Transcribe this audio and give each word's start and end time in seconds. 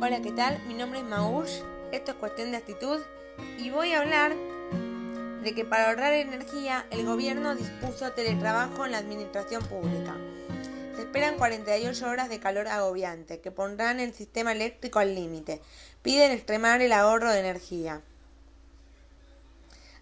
Hola, 0.00 0.22
¿qué 0.22 0.30
tal? 0.30 0.62
Mi 0.68 0.74
nombre 0.74 1.00
es 1.00 1.04
Maush, 1.04 1.58
esto 1.90 2.12
es 2.12 2.18
cuestión 2.18 2.52
de 2.52 2.58
actitud 2.58 3.00
y 3.58 3.70
voy 3.70 3.92
a 3.94 3.98
hablar 3.98 4.32
de 5.42 5.54
que 5.56 5.64
para 5.64 5.88
ahorrar 5.88 6.12
energía 6.12 6.86
el 6.92 7.04
gobierno 7.04 7.56
dispuso 7.56 8.12
teletrabajo 8.12 8.86
en 8.86 8.92
la 8.92 8.98
administración 8.98 9.60
pública. 9.64 10.14
Se 10.94 11.02
esperan 11.02 11.36
48 11.36 12.08
horas 12.08 12.28
de 12.28 12.38
calor 12.38 12.68
agobiante 12.68 13.40
que 13.40 13.50
pondrán 13.50 13.98
el 13.98 14.14
sistema 14.14 14.52
eléctrico 14.52 15.00
al 15.00 15.16
límite. 15.16 15.60
Piden 16.02 16.30
extremar 16.30 16.80
el 16.80 16.92
ahorro 16.92 17.32
de 17.32 17.40
energía. 17.40 18.00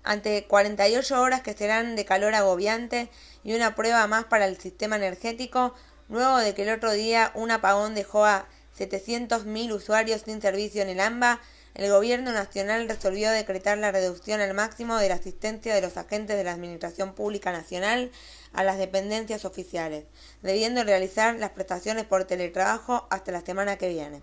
Ante 0.05 0.45
48 0.45 1.23
horas 1.23 1.41
que 1.41 1.55
serán 1.55 1.97
de 1.97 2.05
calor 2.05 2.35
agobiante 2.35 3.09
y 3.45 3.55
una 3.55 3.75
prueba 3.75 4.07
más 4.09 4.27
para 4.27 4.47
el 4.47 4.59
sistema 4.59 4.97
energético, 4.97 5.75
luego 6.11 6.37
de 6.37 6.55
que 6.55 6.65
el 6.65 6.77
otro 6.77 6.93
día 6.93 7.33
un 7.35 7.51
apagón 7.51 7.95
dejó 7.95 8.27
a 8.27 8.47
700.000 8.79 9.73
usuarios 9.73 10.23
sin 10.23 10.41
servicio 10.41 10.83
en 10.83 10.89
el 10.89 11.01
AMBA, 11.01 11.41
el 11.77 11.91
Gobierno 11.91 12.33
Nacional 12.33 12.89
resolvió 12.89 13.31
decretar 13.31 13.77
la 13.77 13.93
reducción 13.93 14.41
al 14.41 14.55
máximo 14.55 14.97
de 14.97 15.11
la 15.11 15.17
asistencia 15.17 15.75
de 15.75 15.83
los 15.83 15.99
agentes 15.99 16.37
de 16.37 16.45
la 16.45 16.53
Administración 16.53 17.13
Pública 17.13 17.53
Nacional 17.53 18.11
a 18.55 18.65
las 18.65 18.79
dependencias 18.79 19.45
oficiales, 19.45 20.05
debiendo 20.41 20.83
realizar 20.85 21.35
las 21.35 21.51
prestaciones 21.51 22.07
por 22.07 22.25
teletrabajo 22.25 23.07
hasta 23.11 23.31
la 23.31 23.43
semana 23.43 23.77
que 23.77 23.91
viene. 23.91 24.23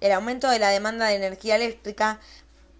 El 0.00 0.12
aumento 0.12 0.48
de 0.48 0.60
la 0.60 0.68
demanda 0.68 1.06
de 1.06 1.16
energía 1.16 1.56
eléctrica, 1.56 2.20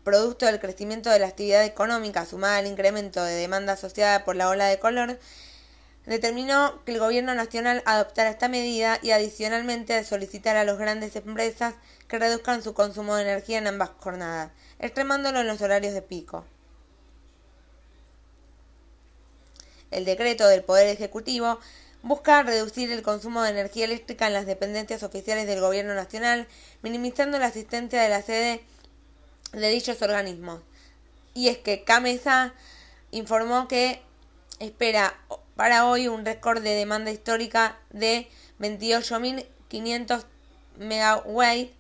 producto 0.05 0.47
del 0.47 0.61
crecimiento 0.61 1.11
de 1.11 1.19
la 1.19 1.29
actividad 1.29 1.65
económica 1.65 2.27
sumada 2.27 2.59
al 2.59 2.67
incremento 2.67 3.25
de 3.25 3.35
demanda 3.35 3.73
asociada 3.73 4.25
por 4.25 4.37
la 4.37 4.49
ola 4.49 4.67
de 4.67 4.79
color, 4.79 5.19
determinó 6.07 6.83
que 6.85 6.93
el 6.93 6.99
gobierno 6.99 7.35
nacional 7.35 7.83
adoptara 7.87 8.31
esta 8.31 8.49
medida 8.49 8.99
y 9.03 9.13
adicionalmente 9.13 10.03
solicitar 10.05 10.57
a 10.57 10.65
las 10.65 10.79
grandes 10.79 11.15
empresas 11.17 11.75
que 12.09 12.19
reduzcan 12.19 12.63
su 12.63 12.75
consumo 12.75 13.17
de 13.17 13.23
energía 13.23 13.59
en 13.59 13.69
ambas 13.69 13.91
jornadas, 14.01 14.51
extremándolo 14.79 15.41
en 15.41 15.47
los 15.47 15.61
horarios 15.63 15.95
de 15.95 16.03
pico. 16.03 16.45
El 19.91 20.05
decreto 20.05 20.49
del 20.49 20.65
Poder 20.65 20.89
Ejecutivo 20.89 21.61
busca 22.03 22.43
reducir 22.43 22.91
el 22.91 23.03
consumo 23.03 23.43
de 23.43 23.51
energía 23.51 23.85
eléctrica 23.85 24.27
en 24.27 24.33
las 24.33 24.47
dependencias 24.47 25.03
oficiales 25.03 25.47
del 25.47 25.61
Gobierno 25.61 25.95
Nacional, 25.95 26.49
minimizando 26.83 27.39
la 27.39 27.47
asistencia 27.47 28.03
de 28.03 28.09
la 28.09 28.23
sede 28.23 28.65
de 29.53 29.69
dichos 29.69 30.03
organismos. 30.03 30.61
Y 31.35 31.49
es 31.49 31.59
que 31.59 31.85
CAMESA 31.85 32.55
informó 33.11 33.69
que 33.69 34.03
espera 34.59 35.15
para 35.63 35.87
hoy 35.87 36.09
un 36.09 36.25
récord 36.25 36.61
de 36.61 36.75
demanda 36.75 37.13
histórica 37.13 37.79
de 37.91 38.29
28.500 38.59 40.25
MW, 40.81 41.71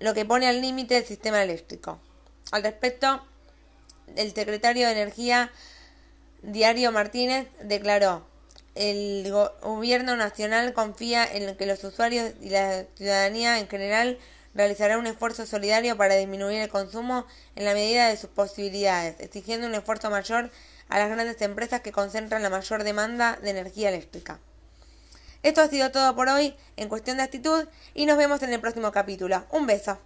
lo 0.00 0.14
que 0.14 0.24
pone 0.24 0.48
al 0.48 0.60
límite 0.60 0.94
del 0.94 1.04
sistema 1.04 1.44
eléctrico. 1.44 2.00
Al 2.50 2.64
respecto, 2.64 3.24
el 4.16 4.34
secretario 4.34 4.88
de 4.88 4.94
Energía, 4.94 5.52
Diario 6.42 6.90
Martínez, 6.90 7.46
declaró, 7.62 8.26
el 8.74 9.30
gobierno 9.62 10.16
nacional 10.16 10.72
confía 10.72 11.24
en 11.24 11.56
que 11.56 11.66
los 11.66 11.84
usuarios 11.84 12.32
y 12.40 12.50
la 12.50 12.86
ciudadanía 12.96 13.60
en 13.60 13.68
general 13.68 14.18
realizará 14.54 14.98
un 14.98 15.06
esfuerzo 15.06 15.46
solidario 15.46 15.96
para 15.96 16.16
disminuir 16.16 16.62
el 16.62 16.68
consumo 16.68 17.26
en 17.54 17.64
la 17.64 17.74
medida 17.74 18.08
de 18.08 18.16
sus 18.16 18.30
posibilidades, 18.30 19.20
exigiendo 19.20 19.68
un 19.68 19.76
esfuerzo 19.76 20.10
mayor 20.10 20.50
a 20.88 20.98
las 20.98 21.10
grandes 21.10 21.40
empresas 21.42 21.80
que 21.80 21.92
concentran 21.92 22.42
la 22.42 22.50
mayor 22.50 22.84
demanda 22.84 23.38
de 23.42 23.50
energía 23.50 23.88
eléctrica. 23.88 24.38
Esto 25.42 25.60
ha 25.60 25.68
sido 25.68 25.90
todo 25.90 26.14
por 26.16 26.28
hoy 26.28 26.56
en 26.76 26.88
cuestión 26.88 27.18
de 27.18 27.22
actitud 27.22 27.66
y 27.92 28.06
nos 28.06 28.16
vemos 28.16 28.42
en 28.42 28.52
el 28.52 28.60
próximo 28.60 28.92
capítulo. 28.92 29.44
Un 29.50 29.66
beso. 29.66 29.98